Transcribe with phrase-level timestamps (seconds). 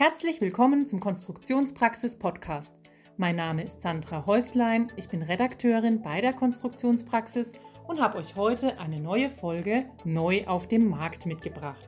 [0.00, 2.72] Herzlich willkommen zum Konstruktionspraxis Podcast.
[3.16, 7.50] Mein Name ist Sandra Häuslein, ich bin Redakteurin bei der Konstruktionspraxis
[7.88, 11.84] und habe euch heute eine neue Folge neu auf dem Markt mitgebracht.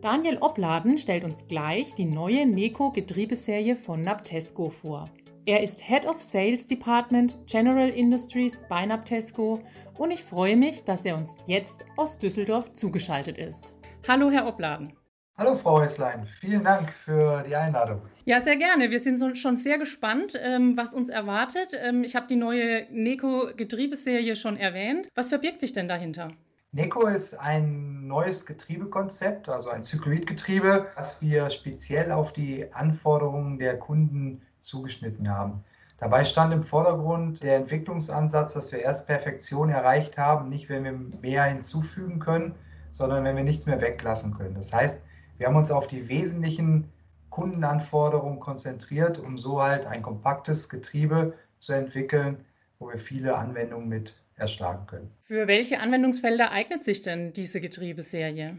[0.00, 5.04] Daniel Opladen stellt uns gleich die neue Neco Getriebeserie von Naptesco vor.
[5.46, 9.60] Er ist Head of Sales Department General Industries bei Naptesco
[9.98, 13.76] und ich freue mich, dass er uns jetzt aus Düsseldorf zugeschaltet ist.
[14.08, 14.94] Hallo, Herr Opladen.
[15.38, 18.02] Hallo Frau Häuslein, vielen Dank für die Einladung.
[18.26, 18.90] Ja, sehr gerne.
[18.90, 21.72] Wir sind schon sehr gespannt, ähm, was uns erwartet.
[21.72, 25.08] Ähm, ich habe die neue Neco-Getriebeserie schon erwähnt.
[25.14, 26.32] Was verbirgt sich denn dahinter?
[26.72, 33.78] Neco ist ein neues Getriebekonzept, also ein Zykloidgetriebe, das wir speziell auf die Anforderungen der
[33.78, 35.64] Kunden zugeschnitten haben.
[35.98, 40.92] Dabei stand im Vordergrund der Entwicklungsansatz, dass wir erst Perfektion erreicht haben, nicht wenn wir
[41.22, 42.54] mehr hinzufügen können,
[42.90, 44.54] sondern wenn wir nichts mehr weglassen können.
[44.54, 45.00] Das heißt,
[45.38, 46.90] wir haben uns auf die wesentlichen
[47.30, 52.44] Kundenanforderungen konzentriert, um so halt ein kompaktes Getriebe zu entwickeln,
[52.78, 55.10] wo wir viele Anwendungen mit erschlagen können.
[55.22, 58.58] Für welche Anwendungsfelder eignet sich denn diese Getriebeserie?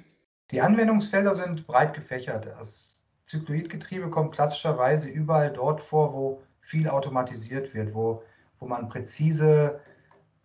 [0.52, 2.46] Die Anwendungsfelder sind breit gefächert.
[2.46, 8.24] Das Zykloidgetriebe kommt klassischerweise überall dort vor, wo viel automatisiert wird, wo,
[8.60, 9.80] wo man präzise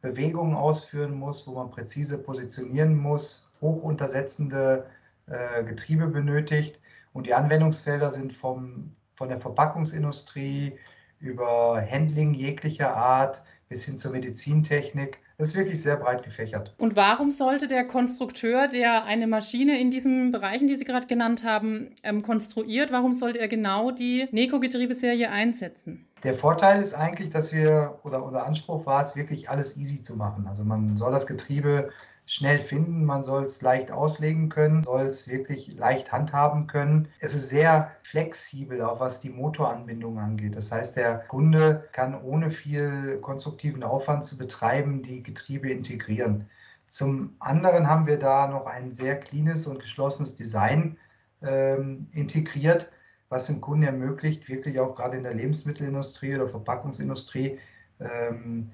[0.01, 4.87] Bewegungen ausführen muss, wo man präzise positionieren muss, hochuntersetzende
[5.31, 6.81] äh, Getriebe benötigt.
[7.13, 10.79] Und die Anwendungsfelder sind vom, von der Verpackungsindustrie
[11.21, 15.19] über Handling jeglicher Art bis hin zur Medizintechnik.
[15.37, 16.75] Das ist wirklich sehr breit gefächert.
[16.79, 21.45] Und warum sollte der Konstrukteur, der eine Maschine in diesen Bereichen, die Sie gerade genannt
[21.45, 26.07] haben, ähm, konstruiert, warum sollte er genau die Neco-Getriebeserie einsetzen?
[26.25, 30.17] Der Vorteil ist eigentlich, dass wir, oder unser Anspruch war es, wirklich alles easy zu
[30.17, 30.47] machen.
[30.49, 31.91] Also man soll das Getriebe
[32.29, 37.09] schnell finden, man soll es leicht auslegen können, soll es wirklich leicht handhaben können.
[37.21, 40.55] Es ist sehr flexibel, auch was die Motoranbindung angeht.
[40.55, 46.51] Das heißt, der Kunde kann ohne viel konstruktiven Aufwand zu betreiben die Getriebe integrieren.
[46.87, 50.99] Zum anderen haben wir da noch ein sehr cleanes und geschlossenes Design
[51.43, 52.93] ähm, integriert,
[53.31, 57.59] was dem Kunden ermöglicht, wirklich auch gerade in der Lebensmittelindustrie oder Verpackungsindustrie
[58.01, 58.71] ähm,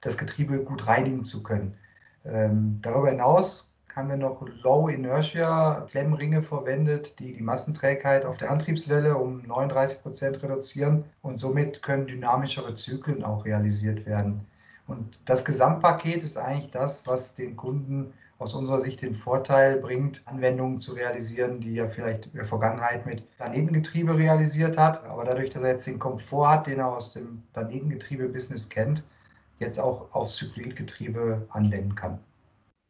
[0.00, 1.76] das Getriebe gut reinigen zu können.
[2.24, 8.50] Ähm, darüber hinaus haben wir noch Low Inertia Klemmringe verwendet, die die Massenträgheit auf der
[8.50, 14.46] Antriebswelle um 39 Prozent reduzieren und somit können dynamischere Zyklen auch realisiert werden.
[14.86, 20.22] Und das Gesamtpaket ist eigentlich das, was den Kunden aus unserer Sicht den Vorteil bringt,
[20.26, 25.04] Anwendungen zu realisieren, die er vielleicht in der Vergangenheit mit Planetengetriebe realisiert hat.
[25.04, 29.04] Aber dadurch, dass er jetzt den Komfort hat, den er aus dem Planetengetriebe-Business kennt,
[29.58, 32.18] jetzt auch auf Zykloidgetriebe anwenden kann.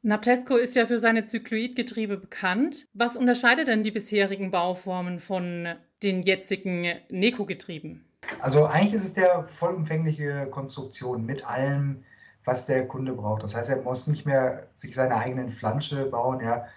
[0.02, 2.86] Naptesco ist ja für seine Zykloidgetriebe bekannt.
[2.92, 8.04] Was unterscheidet denn die bisherigen Bauformen von den jetzigen Neco-Getrieben?
[8.40, 12.04] Also eigentlich ist es der vollumfängliche Konstruktion mit allem,
[12.44, 13.42] was der Kunde braucht.
[13.42, 16.40] Das heißt, er muss nicht mehr sich seine eigenen Flansche bauen.
[16.40, 16.68] Er,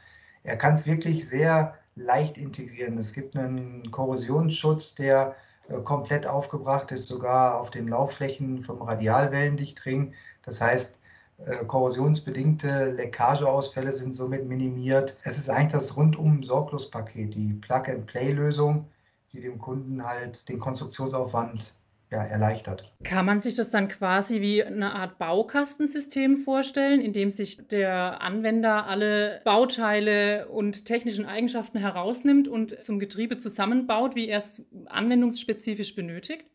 [0.44, 2.98] er kann es wirklich sehr leicht integrieren.
[2.98, 5.36] Es gibt einen Korrosionsschutz, der
[5.84, 10.14] komplett aufgebracht ist, sogar auf den Laufflächen vom Radialwellendichtring.
[10.44, 11.00] Das heißt,
[11.46, 15.18] äh, korrosionsbedingte Leckageausfälle sind somit minimiert.
[15.24, 18.88] Es ist eigentlich das rundum sorglos Paket, die Plug-and-Play-Lösung,
[19.34, 21.74] die dem Kunden halt den Konstruktionsaufwand
[22.10, 22.94] ja, erleichtert.
[23.04, 28.22] Kann man sich das dann quasi wie eine Art Baukastensystem vorstellen, in dem sich der
[28.22, 35.96] Anwender alle Bauteile und technischen Eigenschaften herausnimmt und zum Getriebe zusammenbaut, wie er es anwendungsspezifisch
[35.96, 36.46] benötigt?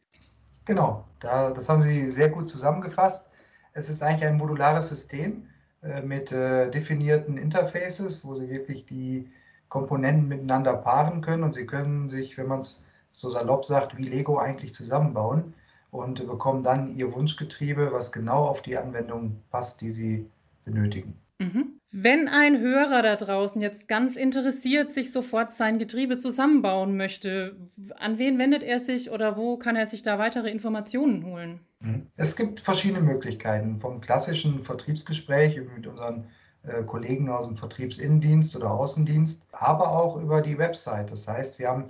[0.64, 3.30] Genau, da, das haben Sie sehr gut zusammengefasst.
[3.74, 5.48] Es ist eigentlich ein modulares System
[5.82, 9.30] äh, mit äh, definierten Interfaces, wo Sie wirklich die
[9.68, 14.02] Komponenten miteinander paaren können und Sie können sich, wenn man es so salopp sagt, wie
[14.02, 15.54] Lego eigentlich zusammenbauen
[15.90, 20.26] und bekommen dann ihr Wunschgetriebe, was genau auf die Anwendung passt, die sie
[20.64, 21.18] benötigen.
[21.38, 21.78] Mhm.
[21.90, 27.56] Wenn ein Hörer da draußen jetzt ganz interessiert sich sofort sein Getriebe zusammenbauen möchte,
[27.96, 31.60] an wen wendet er sich oder wo kann er sich da weitere Informationen holen?
[31.80, 32.06] Mhm.
[32.16, 36.28] Es gibt verschiedene Möglichkeiten, vom klassischen Vertriebsgespräch mit unseren
[36.62, 41.10] äh, Kollegen aus dem Vertriebsinnendienst oder Außendienst, aber auch über die Website.
[41.10, 41.88] Das heißt, wir haben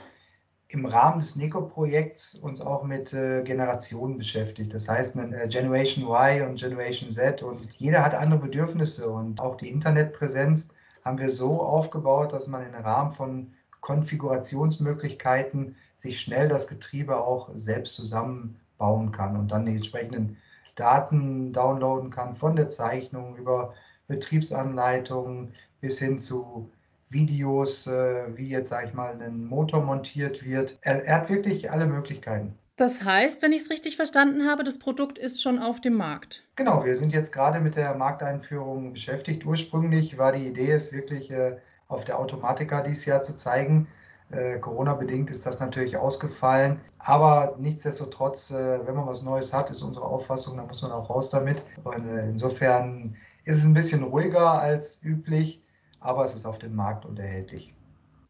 [0.73, 4.73] im Rahmen des NICO-Projekts uns auch mit äh, Generationen beschäftigt.
[4.73, 9.57] Das heißt, äh, Generation Y und Generation Z und jeder hat andere Bedürfnisse und auch
[9.57, 10.75] die Internetpräsenz
[11.05, 17.51] haben wir so aufgebaut, dass man im Rahmen von Konfigurationsmöglichkeiten sich schnell das Getriebe auch
[17.57, 20.39] selbst zusammenbauen kann und dann die entsprechenden
[20.75, 23.75] Daten downloaden kann von der Zeichnung über
[24.09, 26.71] Betriebsanleitungen bis hin zu
[27.13, 30.79] Videos, äh, wie jetzt, sage ich mal, ein Motor montiert wird.
[30.83, 32.55] Er, er hat wirklich alle Möglichkeiten.
[32.77, 36.45] Das heißt, wenn ich es richtig verstanden habe, das Produkt ist schon auf dem Markt.
[36.57, 39.45] Genau, wir sind jetzt gerade mit der Markteinführung beschäftigt.
[39.45, 43.89] Ursprünglich war die Idee, es wirklich äh, auf der Automatika dieses Jahr zu zeigen.
[44.31, 46.81] Äh, Corona-bedingt ist das natürlich ausgefallen.
[46.99, 51.31] Aber nichtsdestotrotz, wenn man was Neues hat, ist unsere Auffassung, dann muss man auch raus
[51.31, 51.63] damit.
[51.85, 55.63] Und insofern ist es ein bisschen ruhiger als üblich,
[56.03, 57.75] aber es ist auf dem Markt und erhältlich.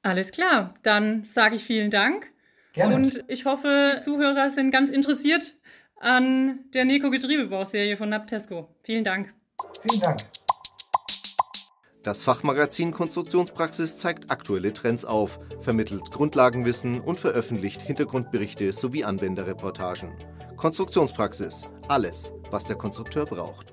[0.03, 2.31] Alles klar, dann sage ich vielen Dank.
[2.73, 2.95] Gerne.
[2.95, 5.55] Und ich hoffe, Zuhörer sind ganz interessiert
[6.01, 8.69] an der Neco Getriebebauserie von Naptesco.
[8.83, 9.33] Vielen Dank.
[9.87, 10.19] Vielen Dank.
[12.03, 20.13] Das Fachmagazin Konstruktionspraxis zeigt aktuelle Trends auf, vermittelt Grundlagenwissen und veröffentlicht Hintergrundberichte sowie Anwenderreportagen.
[20.57, 21.69] Konstruktionspraxis.
[21.87, 23.72] Alles, was der Konstrukteur braucht.